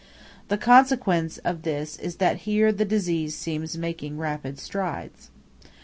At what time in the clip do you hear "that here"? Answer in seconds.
2.15-2.71